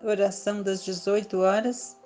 [0.00, 1.96] Oração das 18 horas,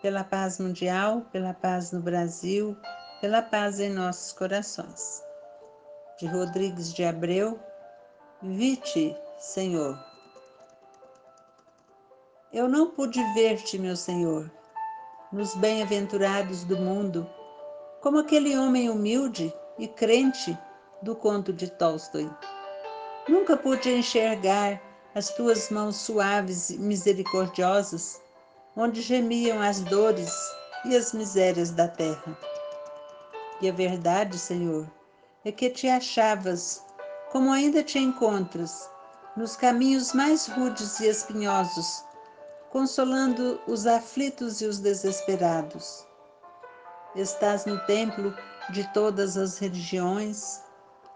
[0.00, 2.74] pela paz mundial, pela paz no Brasil,
[3.20, 5.22] pela paz em nossos corações.
[6.18, 7.60] De Rodrigues de Abreu,
[8.42, 10.02] Vite, Senhor.
[12.50, 14.50] Eu não pude ver-te, meu Senhor,
[15.30, 17.28] nos bem-aventurados do mundo,
[18.00, 20.58] como aquele homem humilde e crente
[21.02, 22.30] do conto de Tolstói.
[23.28, 24.80] Nunca pude enxergar
[25.16, 28.20] as tuas mãos suaves e misericordiosas,
[28.76, 30.30] onde gemiam as dores
[30.84, 32.38] e as misérias da terra.
[33.62, 34.86] E a verdade, Senhor,
[35.42, 36.84] é que te achavas,
[37.32, 38.90] como ainda te encontras,
[39.34, 42.04] nos caminhos mais rudes e espinhosos,
[42.70, 46.04] consolando os aflitos e os desesperados.
[47.14, 48.36] Estás no templo
[48.68, 50.60] de todas as religiões,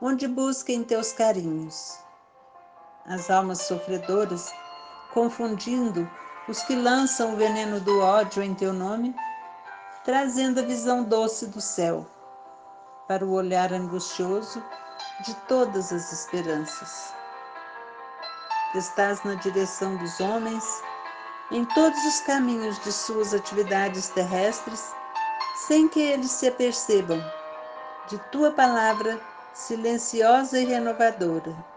[0.00, 1.98] onde busquem teus carinhos
[3.06, 4.52] as almas sofredoras,
[5.12, 6.08] confundindo
[6.48, 9.14] os que lançam o veneno do ódio em teu nome,
[10.04, 12.06] trazendo a visão doce do céu
[13.06, 14.62] para o olhar angustioso
[15.24, 17.14] de todas as esperanças.
[18.74, 20.64] Estás na direção dos homens,
[21.50, 24.94] em todos os caminhos de suas atividades terrestres,
[25.66, 27.20] sem que eles se apercebam
[28.08, 29.20] de tua palavra
[29.52, 31.69] silenciosa e renovadora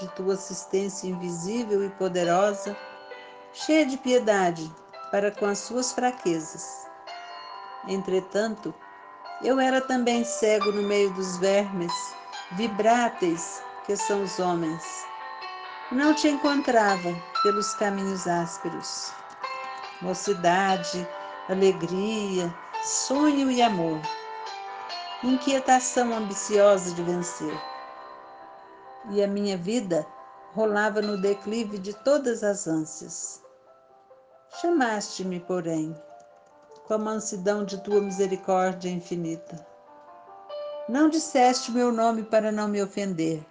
[0.00, 2.76] de tua assistência invisível e poderosa,
[3.52, 4.70] cheia de piedade
[5.10, 6.86] para com as suas fraquezas.
[7.88, 8.74] Entretanto,
[9.42, 11.92] eu era também cego no meio dos vermes,
[12.52, 14.82] vibráteis que são os homens.
[15.92, 19.12] Não te encontrava pelos caminhos ásperos.
[20.02, 21.08] Mocidade,
[21.48, 24.00] alegria, sonho e amor.
[25.22, 27.75] Inquietação ambiciosa de vencer
[29.10, 30.06] e a minha vida
[30.52, 33.42] rolava no declive de todas as ânsias.
[34.60, 35.94] Chamaste-me, porém,
[36.86, 39.66] com a mansidão de tua misericórdia infinita.
[40.88, 43.44] Não disseste meu nome para não me ofender.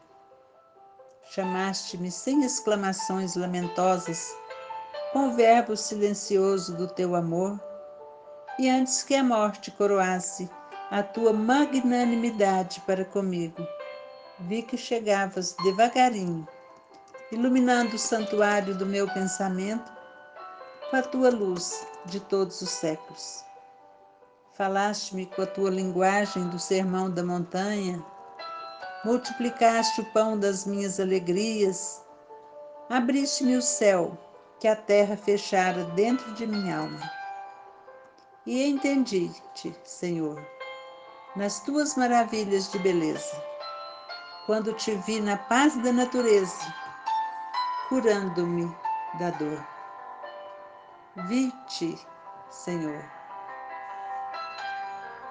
[1.31, 4.34] Chamaste-me sem exclamações lamentosas,
[5.12, 7.59] com o verbo silencioso do teu amor,
[8.57, 10.50] e antes que a morte coroasse
[10.90, 13.68] a tua magnanimidade para comigo,
[14.40, 16.47] vi que chegavas devagarinho,
[17.31, 19.91] iluminando o santuário do meu pensamento
[20.90, 23.44] com a tua luz de todos os séculos.
[24.53, 28.03] Falaste-me com a tua linguagem do sermão da montanha,
[29.03, 32.01] multiplicaste o pão das minhas alegrias,
[32.90, 34.18] abriste-me o céu
[34.59, 37.12] que a terra fechara dentro de minha alma.
[38.45, 40.41] E entendi-te, Senhor,
[41.35, 43.55] nas tuas maravilhas de beleza
[44.45, 46.73] quando te vi na paz da natureza,
[47.89, 48.66] curando-me
[49.19, 49.66] da dor.
[51.28, 51.97] Vi-te,
[52.50, 53.25] Senhor